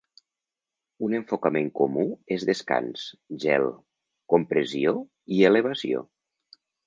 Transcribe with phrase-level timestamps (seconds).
[1.07, 2.05] Un enfocament comú
[2.37, 3.03] és descans,
[3.45, 3.67] gel,
[4.35, 4.95] compressió
[5.39, 6.05] i elevació.